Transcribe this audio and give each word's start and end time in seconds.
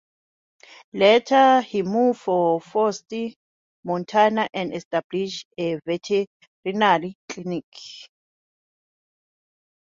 Later 0.93 1.61
he 1.61 1.83
moved 1.83 2.25
to 2.25 2.59
Forsyth, 2.59 3.35
Montana 3.83 4.47
and 4.51 4.73
established 4.73 5.45
a 5.59 5.75
veterinary 5.85 7.17
clinic. 7.29 7.65